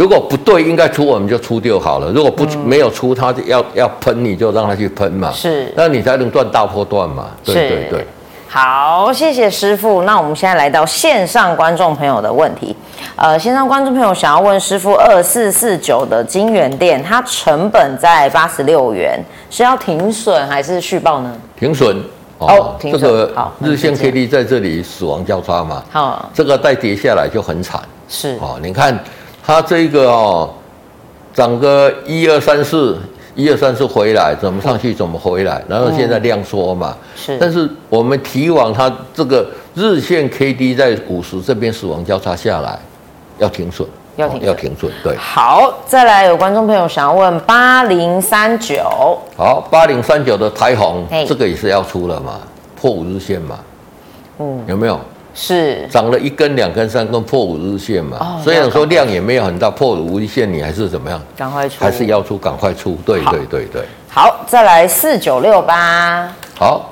[0.00, 2.10] 如果不对，应该出我们就出就好了。
[2.10, 5.30] 如果不、嗯、没有出，他要要喷，你就让他去喷嘛。
[5.30, 7.26] 是，那你才能赚大波段嘛。
[7.44, 8.06] 对对对。
[8.48, 10.04] 好，谢谢师傅。
[10.04, 12.74] 那我们现在来到线上观众朋友的问题。
[13.14, 21.30] 呃，线上观众朋友想要问师傅，二四四九的金源店，它成本在八十六元，是要停损还是续报呢？
[21.58, 22.02] 停损。
[22.38, 22.74] 哦。
[22.80, 25.82] 这个好，日线 K D 在这里死亡交叉嘛。
[25.90, 27.78] 好，这个再跌下来就很惨。
[28.08, 28.38] 是。
[28.40, 28.98] 哦，你看。
[29.50, 30.48] 它这个哦，
[31.34, 32.96] 涨个一二三四，
[33.34, 36.96] 一二三四回来，怎么上去怎么回来，然后现在量缩嘛。
[37.16, 37.36] 是。
[37.36, 42.78] 但是我们提往它这个日线 K D 在五十这边死亡交叉下来，
[43.38, 43.84] 要停损，
[44.14, 44.88] 要停，要停损。
[45.02, 45.16] 对。
[45.16, 49.18] 好，再来有观众朋友想要问八零三九。
[49.36, 52.38] 好，八零三九的台红，这个也是要出了嘛，
[52.80, 53.58] 破五日线嘛。
[54.38, 54.62] 嗯。
[54.68, 55.00] 有没有？
[55.34, 58.16] 是涨了一根、两根、三根破五日线嘛？
[58.20, 61.20] 哦、虽然说量也没有很大，破五日线你还是怎么样？
[61.36, 62.98] 赶快出，还是要出，赶快出。
[63.04, 63.82] 对对对对。
[64.08, 66.28] 好，再来四九六八。
[66.56, 66.90] 好，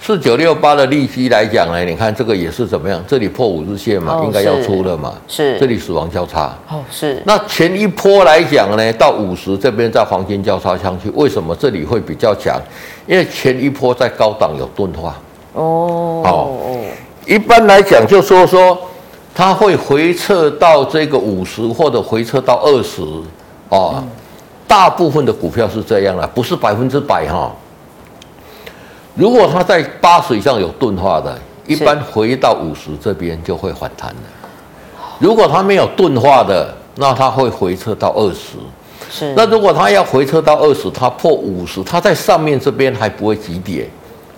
[0.00, 3.02] 四九六八的利息来讲呢，你看这个也是怎么样？
[3.08, 5.14] 这里破五日线嘛，哦、应该要出了嘛。
[5.26, 5.58] 是。
[5.58, 6.54] 这里死亡交叉。
[6.68, 7.22] 哦，是。
[7.24, 12.60] 那前一波来讲呢，到五十这边在黄金交叉上去，为什么这里会比较强？
[13.06, 15.16] 因为前一波在高档有钝化。
[15.54, 16.22] 哦。
[16.22, 16.50] 好。
[17.28, 18.76] 一般来讲，就说说
[19.34, 23.02] 它会回撤到这个五十，或者回撤到二十，
[23.68, 24.02] 啊，
[24.66, 27.52] 大部分的股票是这样的，不是百分之百哈。
[29.14, 34.16] 如果它在八十以上有钝化的，一般回到五十这边就会反弹的。
[35.18, 38.56] 如果它没有钝化的，那它会回撤到二十。
[39.10, 39.34] 是。
[39.36, 43.86] 那如果它要回撤到二十，它破五十，它在上面这边还不会急跌，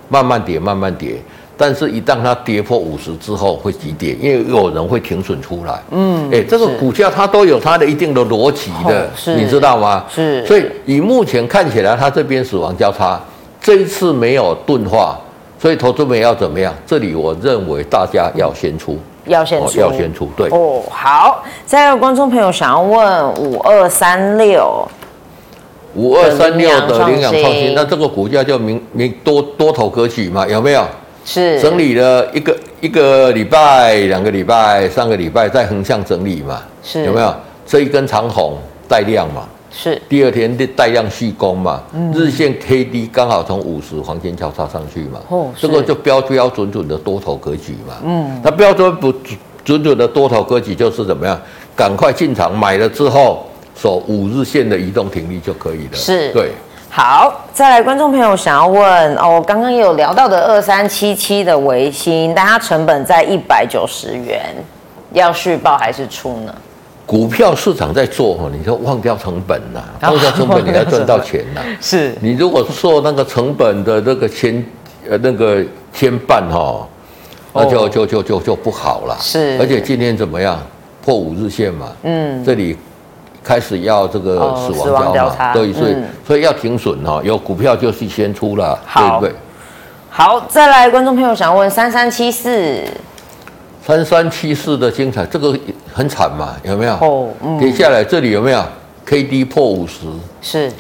[0.09, 1.22] 慢慢跌，慢慢跌。
[1.62, 5.79] 但是，一旦它跌破五十之后，会急跌，因为有人会停损出来。
[5.90, 10.07] 嗯，哎，这个股价它都有它的一定的逻辑的，哦、你知道吗？
[10.09, 10.42] 是。
[10.46, 13.20] 所以以目前看起来，它这边死亡交叉，
[13.61, 15.20] 这一次没有钝化，
[15.59, 16.73] 所以投资们要怎么样？
[16.87, 20.31] 这里我认为大家要先出，要先出，哦、要先出。
[20.35, 20.49] 对。
[20.49, 21.44] 哦，好。
[21.66, 24.88] 再有观众朋友想要问五二三六，
[25.94, 30.46] 五二三六的领养创新，那这个股价就明明多多头格局嘛？
[30.46, 30.87] 有没有？
[31.24, 36.62] 是整理了一个一个礼拜、两个礼拜、三个礼拜，再横向整理嘛？
[36.83, 37.35] 是有没有
[37.66, 38.56] 这一根长红
[38.88, 39.46] 带量嘛？
[39.72, 41.80] 是第二天的带量续攻嘛？
[41.92, 45.20] 嗯、日线 K D 刚好从五十黄金交叉上去嘛？
[45.28, 47.94] 哦，这个就标标准准的多头格局嘛？
[48.04, 49.14] 嗯，那标准不
[49.64, 51.40] 准准的多头格局就是怎么样？
[51.76, 55.94] 赶快进场买了之后，守五日线的移动停力就可以了。
[55.94, 56.50] 是，对。
[56.92, 64.53] 好，再来，观众朋友想要问哦，刚刚也有聊到的二三七七的维新，但它成本在一百九十元，
[65.12, 66.53] 要续报还是出呢？
[67.07, 71.61] 股票市场在做哈，你就忘掉成本了， 忘掉成本，你要赚到钱呐。
[71.81, 74.64] 是你如果做那个成本的那个牵
[75.09, 76.85] 呃那个牵绊哈，
[77.53, 79.16] 那就就就就就不好了。
[79.20, 80.61] 是，而且今天怎么样？
[81.05, 82.76] 破五日线嘛，嗯，这里。
[83.42, 89.35] 开始要这个死亡交叉，对，所以所以要停损哈，有股票就是先出了，对不对？
[90.11, 92.83] 好，再来，观众朋友想问三三七四，
[93.87, 95.57] 三三七四的精彩，这个
[95.92, 96.94] 很惨嘛，有没有？
[96.94, 98.62] 哦，跌下来这里有没有
[99.05, 100.07] ？K D 破五十，
[100.42, 100.70] 是，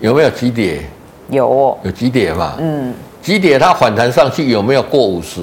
[0.00, 0.82] 有没有急跌？
[1.30, 2.54] 有哦，有急跌嘛？
[2.58, 5.40] 嗯，急跌它反弹上去有没有过五十？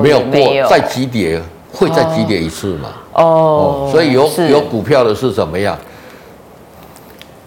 [0.00, 1.40] 没有过，再急跌
[1.72, 2.88] 会再急跌一次嘛？
[3.18, 5.76] 哦，所以有有股票的是怎么样？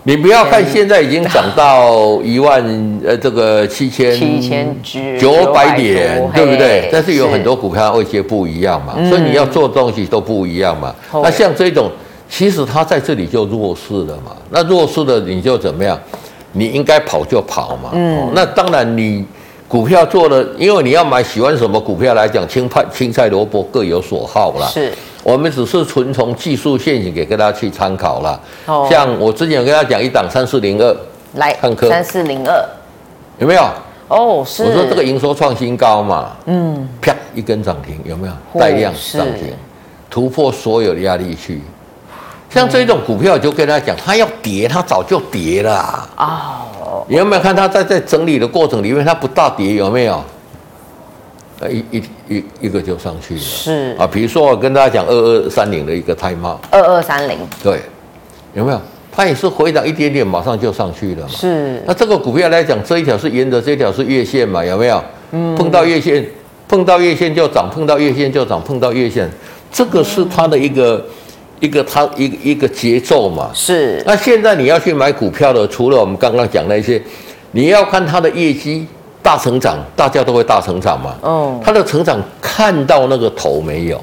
[0.03, 2.59] 你不要看现在已经涨到一万
[3.05, 4.75] 呃这个七千七千
[5.19, 6.89] 九百点，对不对？
[6.91, 10.91] 但是有很多股票位阶不一样嘛，所以你要做东西都不一样嘛。
[11.13, 11.91] 那像这种，
[12.27, 14.35] 其实它在这里就弱势了嘛。
[14.49, 15.95] 那弱势的你就怎么样？
[16.53, 17.91] 你应该跑就跑嘛。
[17.93, 19.23] 嗯，那当然你
[19.67, 24.65] 股票做的，因为你要买喜欢什么股票来讲，青菜青菜萝卜各有所好啦。
[24.65, 24.91] 是，
[25.23, 28.39] 我们只是纯从技术线型给大家去参考啦。
[28.65, 30.95] 哦，像我之前有跟大家讲一档三四零二，
[31.35, 32.65] 来看科三四零二
[33.37, 33.63] 有没有？
[34.07, 34.63] 哦，是。
[34.63, 39.53] 我说这个营收创新高嘛，嗯，啪一根涨停，有没有带量涨停，
[40.09, 41.61] 突破所有的压力区？
[42.49, 46.09] 像这种股票，就跟他讲，它要跌，它早就跌了。
[46.17, 50.21] 哦，你有没有看它在在整理的过程里面，它不大跌，有没有？
[51.69, 53.39] 一一一一个就上去了。
[53.39, 56.59] 是啊，比如说我跟大家讲二二三零的一个泰茂。
[56.71, 57.37] 二二三零。
[57.63, 57.79] 对，
[58.53, 58.81] 有没有？
[59.11, 61.29] 它也是回档一点点，马上就上去了嘛。
[61.29, 61.83] 是。
[61.85, 64.63] 那这个股票来讲，这一条是沿着这条是月线嘛？
[64.63, 65.03] 有没有？
[65.31, 65.55] 嗯。
[65.55, 66.25] 碰到月线，
[66.67, 69.29] 碰到月线就涨，碰到月线就涨，碰到月线，
[69.71, 71.05] 这个是它的一个。
[71.59, 74.01] 一个它一个一个节奏嘛，是。
[74.03, 76.99] 那现在你要去买股票的，除了我们刚刚讲那些，
[77.51, 78.87] 你要看它的业绩
[79.21, 81.15] 大成长，大家都会大成长嘛。
[81.21, 81.59] 哦。
[81.63, 83.97] 它的成长看到那个头没有？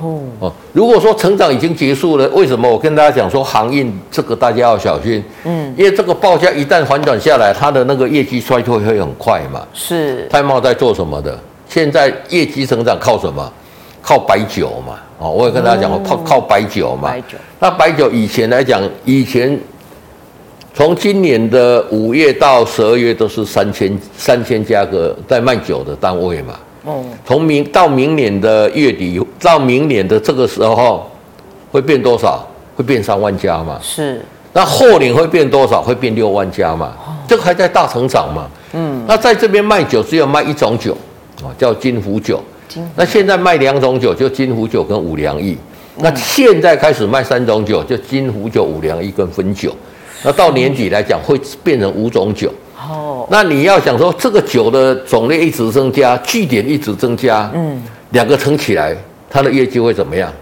[0.00, 0.52] 哦哦。
[0.72, 5.22] 如果说成长已经结束了，为什么我跟大家讲说航运这个大家要小心？
[5.44, 5.74] 嗯。
[5.76, 9.66] 因为这个报价一旦反转下来，它的那个业绩衰退会很快嘛。
[9.74, 10.28] 是。
[10.30, 11.38] 泰茂在做什么的？
[11.68, 13.52] 现在业绩成长靠什么？
[14.00, 14.94] 靠白酒嘛。
[15.18, 17.10] 哦，我也跟大家讲过，靠靠白酒嘛。
[17.10, 17.36] 白酒。
[17.58, 19.58] 那白酒以前来讲，以前
[20.78, 26.54] 从今年的五月到十二月都是三千三千家个在卖酒的单位嘛。
[26.84, 27.04] 哦。
[27.26, 31.10] 从明到明年的月底到明年的这个时候，
[31.72, 32.46] 会变多少？
[32.76, 33.76] 会变三万家嘛。
[33.82, 34.22] 是。
[34.52, 35.82] 那后年会变多少？
[35.82, 36.94] 会变六万家嘛。
[37.26, 38.46] 这个还在大成长嘛。
[38.74, 39.04] 嗯。
[39.08, 40.96] 那在这边卖酒只有卖一种酒，
[41.42, 42.40] 啊，叫金福酒。
[42.94, 45.56] 那现在卖两种酒，就金福酒跟五粮液。
[45.96, 49.74] 那现在开始卖三种酒，就金福酒、五粮液跟汾酒。
[50.22, 52.52] 那到年底来讲，会变成五种酒。
[52.76, 53.26] 哦。
[53.30, 58.96] 那你要想说，这个酒的种类一直增加，据点一直增加，嗯，两个乘起来，
[59.30, 60.32] 它的业绩会怎么样？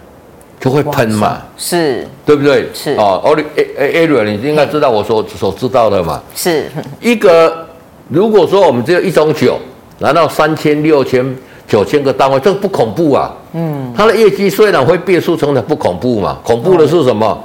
[0.59, 1.43] 就会喷嘛。
[1.57, 2.07] 是。
[2.25, 2.69] 对不对？
[2.73, 2.93] 是。
[2.95, 3.45] 哦，奥利
[3.79, 6.23] 艾瑞，你应该知道我所所知道的嘛。
[6.35, 6.71] 是。
[7.01, 7.67] 一个，
[8.09, 9.59] 如果说我们只有一种酒，
[9.99, 11.37] 拿到三千六千。
[11.69, 13.35] 九千个单位，这个不恐怖啊。
[13.53, 16.39] 嗯，它的业绩虽然会变数成长，不恐怖嘛。
[16.45, 17.45] 恐怖的是什么？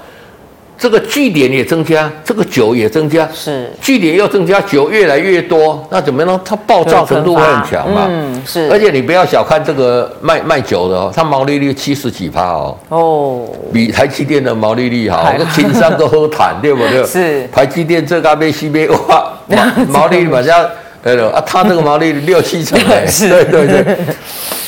[0.81, 3.29] 这个据点也增加，这个酒也增加。
[3.31, 6.41] 是，据点又增加，酒越来越多，那怎么样？
[6.43, 8.07] 它爆炸程度会很强嘛。
[8.09, 8.67] 嗯，是。
[8.71, 12.75] 而且你不要小看这个卖卖酒的哦，它毛利率七十几趴哦。
[12.89, 13.47] 哦。
[13.71, 17.05] 比台积电的毛利率好，那情商都喝谈，对不对？
[17.05, 17.47] 是。
[17.49, 19.31] 台积电这个被西边哇，
[19.87, 20.67] 毛利率马上。
[21.03, 23.97] 对了啊，他这个毛利率六七成 对对对，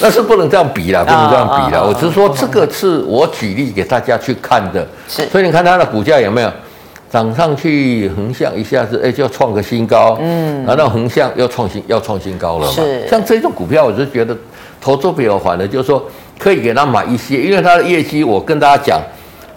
[0.01, 1.85] 那是不能这样比了，不能这样比了。
[1.87, 5.25] 我只是说这个是我举例给大家去看的，是。
[5.27, 6.51] 所以你看它的股价有没有
[7.09, 12.73] 涨上去，横向一下子哎就要创个新高，嗯，然后横向要创新要创新高了嘛。
[12.73, 13.07] 是。
[13.07, 14.35] 像这种股票，我就觉得
[14.81, 16.03] 投资比较缓的，就是说
[16.37, 19.01] 可以给他买一些，因为它的业绩，我跟大家讲，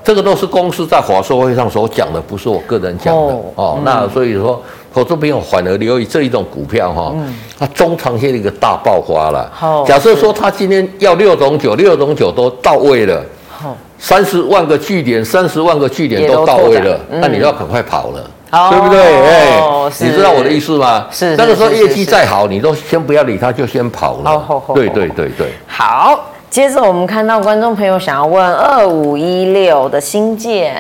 [0.05, 3.79] 这个都是公司在华硕会上所讲的，不是我个人讲的哦，哦。
[3.85, 4.62] 那所以说。
[4.96, 7.12] 投资朋友反而留意这一种股票哈，
[7.59, 9.46] 它中长线的一个大爆发了。
[9.52, 18.30] 好，假设说它今天要六种酒，六种酒都到位了，好，三十万个据点，三十万个据点都到位了，那你就要赶快跑了，
[18.70, 19.02] 对不对？
[19.02, 19.62] 哎，
[20.00, 21.06] 你知道我的意思吗？
[21.12, 21.37] 是。
[21.37, 24.38] 那个时候业绩再好，你都先不要理它，就先跑了。
[24.38, 25.48] 好，对对对对。
[25.66, 30.74] 好，接着我们看到观众朋友想要问二五一六的新建，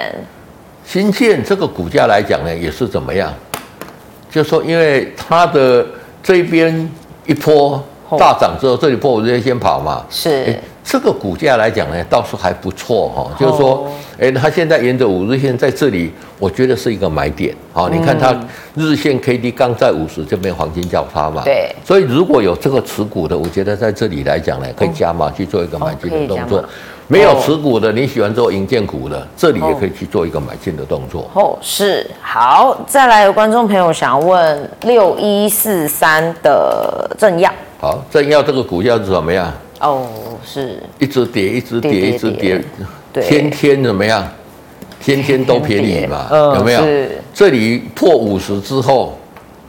[0.86, 3.30] 新建这个股价来讲呢，也是怎么样？
[4.36, 5.82] 就说，因为它的
[6.22, 6.86] 这边
[7.24, 7.82] 一波
[8.18, 10.04] 大涨之后，这里波我直接先跑嘛。
[10.10, 13.30] 是，这个股价来讲呢，倒是还不错哈。
[13.40, 17.56] 就是说，哎，它现在沿着五日线在这里，我觉得是一个买点。
[17.72, 18.38] 好，你看它
[18.74, 21.40] 日线 K D 刚在五十这边黄金交叉嘛。
[21.42, 21.74] 对。
[21.82, 26.62] 所以如果有这个持股的，我觉得在这里来讲呢，可以加码去做一个买进的动作。
[27.08, 31.30] 没有持股的，你喜欢做营建股的，这里也可以去做一个买进的动作。
[31.34, 37.52] 哦，是好，再来有观众朋友想要问六一四三的正耀。
[37.78, 39.52] 好，正耀这个股价是怎么样？
[39.80, 40.06] 哦，
[40.44, 42.64] 是一直跌，一直跌，一直跌，
[43.22, 44.26] 天天怎么样？
[44.98, 46.26] 天天都便宜嘛，
[46.56, 46.80] 有没有？
[47.32, 49.16] 这里破五十之后，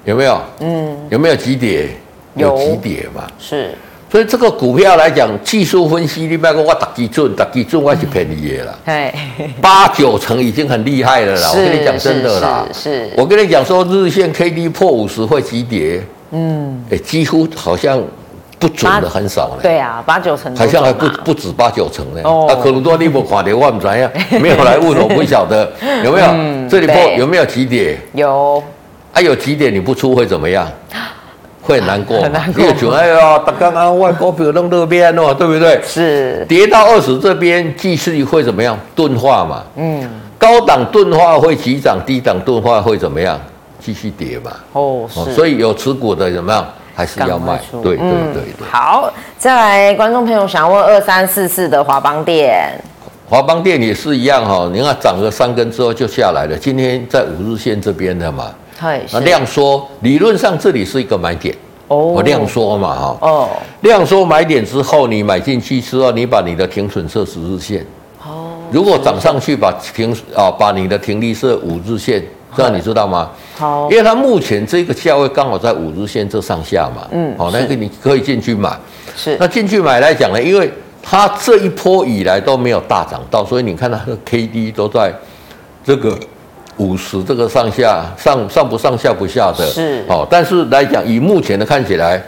[0.05, 0.41] 有没有？
[0.61, 1.89] 嗯，有没有急跌？
[2.33, 3.27] 有急跌嘛？
[3.37, 3.71] 是。
[4.09, 8.73] 所以这个股票来讲，技术分析，你别跟我打基准，打基准我是便宜的啦。
[8.85, 9.13] 哎，
[9.61, 11.51] 八九成已经很厉害了啦。
[11.51, 13.09] 我跟你讲真的啦，是。
[13.17, 16.01] 我跟你讲说，日线 K D 破五十会急跌。
[16.31, 16.81] 嗯。
[16.89, 18.01] 哎，几乎好像
[18.57, 19.59] 不准的很少了。
[19.61, 20.55] 对啊，八九成。
[20.55, 22.21] 好像还不不止八九成呢。
[22.23, 22.47] 哦。
[22.49, 25.69] 啊，可能多你不看到，我不知道，没有来问我不晓得
[26.05, 26.69] 有没有。
[26.69, 27.99] 这里破有没有急跌？
[28.13, 28.63] 有。
[29.11, 30.65] 啊，有几点你不出会怎么样？
[31.67, 32.63] 会难过，很难过。
[32.65, 35.81] 你就哎呀，刚刚外国表弄那边哦， 对不对？
[35.85, 36.45] 是。
[36.47, 38.77] 跌到二十这边，继续会怎么样？
[38.95, 39.63] 钝化嘛。
[39.75, 40.09] 嗯。
[40.37, 43.39] 高档钝化会急涨，低档钝化会怎么样？
[43.79, 44.51] 继续跌嘛。
[44.73, 45.33] 哦，是。
[45.33, 46.65] 所以有持股的怎么样？
[46.95, 47.59] 还是要卖。
[47.83, 48.67] 对对对对。
[48.71, 52.71] 好，再来，观众朋友想问二三四四的华邦电。
[53.29, 58.45] 华邦电也是一样哈，你看涨了三根之后就下来了，今天在五日线这边的嘛。
[59.11, 61.55] 那量缩，理论上这里是一个买点
[61.87, 61.97] 哦。
[61.97, 63.17] 我量缩嘛哈。
[63.21, 63.49] 哦。
[63.81, 67.83] 量缩买点之后，你买进去之后，你把你的停损设十日线。
[68.23, 68.53] 哦。
[68.71, 72.23] 如果涨上去，把停啊，把你的停利设五日线，
[72.55, 73.31] 这样你知道吗？
[73.57, 73.89] 好。
[73.89, 77.07] 因为它目前这个价位刚好在五日线这上下嘛。
[77.11, 77.35] 嗯。
[77.37, 78.77] 好，那个你可以进去买。
[79.15, 79.35] 是。
[79.39, 80.71] 那进去买来讲呢，因为
[81.01, 85.11] 它这一波以来都没有大涨到，所以你看它的 K D 都在
[85.83, 86.15] 这个。
[86.77, 92.21] 五十这个上下上上不上下不下的，是哦，但是来讲，以目前的看起来，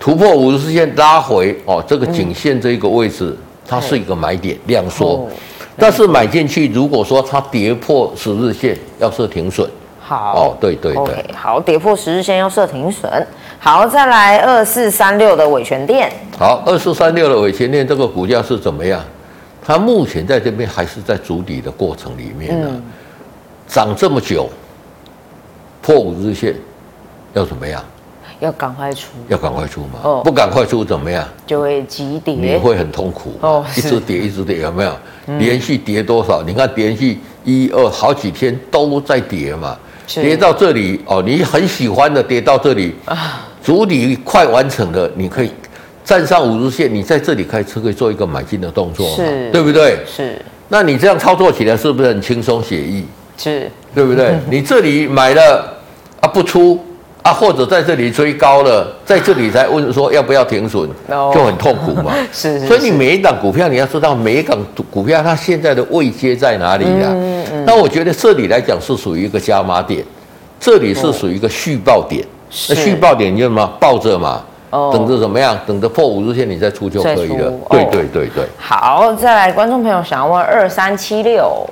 [0.00, 5.28] 突破五十线拉回哦，这个颈线这一个位置，嗯、它是一个买点量缩，哦、
[5.76, 9.68] 但是买进去，如果说它跌破十日线，要设停损。
[10.00, 13.10] 好，哦，对对对，okay, 好，跌破十日线要设停损。
[13.58, 16.10] 好，再来二四三六的伟诠电。
[16.38, 19.02] 好，二四三六的伟诠电这个股价是怎么样？
[19.64, 22.68] 它目前在这边还是在筑底的过程里面呢。
[22.70, 22.82] 嗯
[23.68, 24.48] 涨这么久，
[25.82, 26.54] 破五日线，
[27.34, 27.82] 要怎么样？
[28.40, 29.08] 要赶快出。
[29.28, 30.00] 要赶快出嘛？
[30.02, 31.26] 哦，不赶快出怎么样？
[31.46, 32.34] 就会急跌。
[32.34, 33.32] 你会很痛苦。
[33.40, 34.96] 哦，一直跌，一直跌，有没有？
[35.38, 36.42] 连续跌多少？
[36.42, 39.76] 你看连续一二好几天都在跌嘛。
[40.06, 45.50] 跌到这里哦，你很喜欢的跌到这里啊，主底快完成了，你可以
[46.04, 49.16] 站上五日线，你在这里开始可以做一个买进的动作嘛？
[49.16, 49.98] 是，对不对？
[50.06, 50.40] 是。
[50.68, 53.04] 那你这样操作起来是不是很轻松写意？
[53.36, 54.34] 是，对不对？
[54.50, 55.74] 你这里买了
[56.20, 56.78] 啊，不出
[57.22, 62.12] 啊，或者在这里追高了，在这里才问说要不要停损，就很痛苦嘛。
[62.32, 64.58] 是，所以你每一档股票你要知道每一档
[64.90, 67.12] 股票它现在的位阶在哪里呀？
[67.66, 70.04] 那我觉得这里来讲是属于一个加码点，
[70.60, 72.24] 这里是属于一个续报点。
[72.68, 73.66] 那续报点你就什么？
[73.80, 75.58] 抱着嘛，等着怎么样？
[75.66, 77.52] 等着破五日线你再出就可以了。
[77.68, 78.44] 对对对对。
[78.56, 81.68] 好，再来，观众朋友想要问二三七六。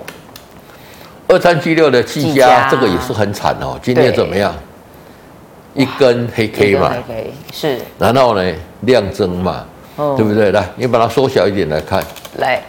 [1.26, 3.78] 二三七六的技嘉，这个也是很惨哦。
[3.82, 4.54] 今天怎么样？
[5.74, 6.92] 一根黑 K 嘛，
[7.52, 7.78] 是。
[7.98, 8.52] 然后呢，
[8.82, 9.64] 量增嘛，
[9.96, 10.52] 对不对？
[10.52, 12.00] 来，你把它缩小一点来看。
[12.36, 12.60] 来。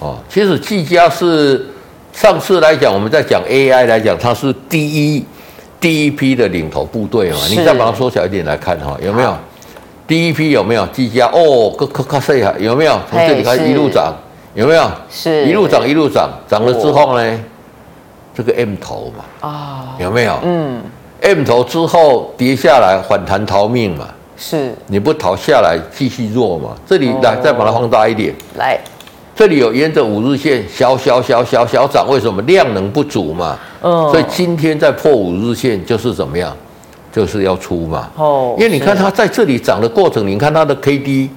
[0.00, 1.64] 哦，其实技嘉是
[2.12, 5.24] 上次来讲，我们在讲 AI 来讲，它是第一
[5.78, 7.38] 第一批的领头部队嘛。
[7.48, 9.36] 你再把它缩小一点来看哈，有没有？
[10.08, 11.26] 第一批有没有技嘉？
[11.26, 12.98] 哦，咔咔咔碎下，有没有？
[13.10, 14.12] 从这里开始一路涨，
[14.54, 14.90] 有没有？
[15.08, 15.46] 是。
[15.46, 17.40] 一路涨一路涨，涨了之后呢？
[18.38, 20.38] 这个 M 头嘛，啊，有没有？
[20.44, 20.80] 嗯
[21.22, 26.68] ，M 头之后跌下来反弹逃命嘛，是，你不逃下来继续弱嘛？
[26.86, 28.78] 这里来再把它放大一点，来，
[29.34, 33.58] 这里有沿着五日线小小小小小涨，为什么量能不足嘛？
[33.82, 36.56] 嗯，所以今天在破五日线就是怎么样？
[37.10, 38.08] 就是要出嘛。
[38.14, 41.28] 哦，因为你看它在这里涨的过程，你看它的 K D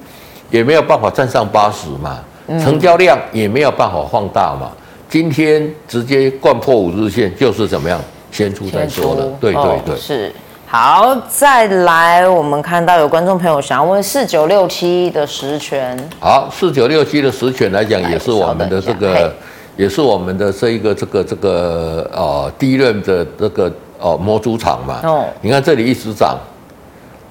[0.52, 2.20] 也没有办法站上八十嘛，
[2.64, 4.70] 成交量也没有办法放大嘛。
[5.12, 8.00] 今天直接灌破五日线，就是怎么样？
[8.32, 9.28] 先出再说了。
[9.42, 10.32] 对对对，是。
[10.66, 16.02] 好，再来，我们看到有观众朋友想要问四九六七的实权。
[16.18, 19.36] 好，四九六七的实权来讲，也是我们的这个，
[19.76, 25.02] 也是我们的这一个这个这个呃，DRAM 的这个哦模组厂嘛。
[25.04, 25.26] 哦。
[25.42, 26.38] 你看这里一直涨，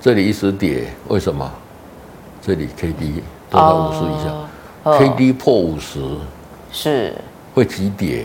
[0.02, 1.50] 这里一直跌，为什么？
[2.42, 5.98] 这里 K D 都在五十以下，K D 破五十，
[6.70, 7.14] 是。
[7.60, 8.24] 会急跌，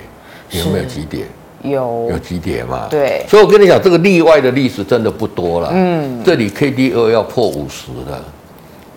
[0.52, 1.26] 有没有急跌？
[1.62, 2.88] 有有急跌嘛？
[2.90, 5.72] 对，所以我跟你讲，这个例外的历史真的不多了。
[5.74, 8.24] 嗯，这里 K D 二要破五十了，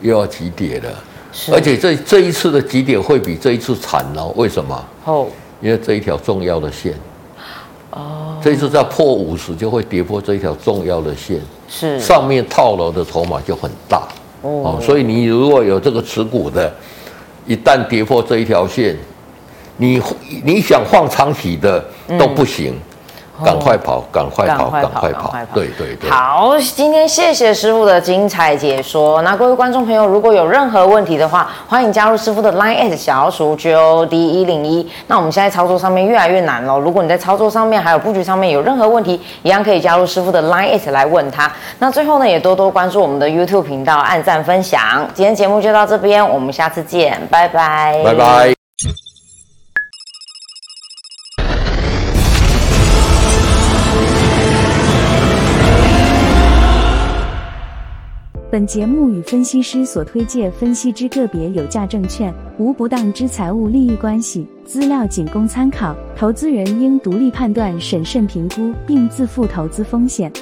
[0.01, 0.91] 又要急跌了，
[1.53, 4.33] 而且这这一次的急跌会比这一次惨哦。
[4.37, 4.85] 为什么？
[5.07, 5.27] 哦，
[5.61, 6.95] 因为这一条重要的线，
[7.91, 14.07] 哦，这一次在破五十就会跌破这一条重要的线，是上面套牢的筹码就很大
[14.43, 14.79] 哦，哦。
[14.81, 16.73] 所以你如果有这个持股的，
[17.47, 18.95] 一旦跌破这一条线，
[19.79, 20.03] 你
[20.45, 21.83] 你想放长期的
[22.19, 22.77] 都不行，
[23.45, 26.11] 赶、嗯、快跑，赶快跑，赶快跑，对对对。
[26.11, 29.23] 好，今天谢谢师傅的精彩解说。
[29.23, 34.85] 那各位观众朋友，如果有任何问题的话，欢迎加入师傅的 Line@ 小老鼠 G O D 一零一。
[35.07, 41.49] 那我们现在操作上面越来越难了，如果你在操作上面还有布局上面有任何问题，一样可以加入师傅的 Line@ 来问他。
[41.79, 45.09] 那最后呢，也多多关注我们的 YouTube 频道，按赞分享。
[45.15, 49.08] 今天节目就到这边，我们下次见，拜拜，拜拜。
[58.51, 70.33] 本节目与分析师所推介分析之个别有价证券无不当之财务利益关系，资料仅供参考，投资人应独立判断、审慎评估，并自负投资风险。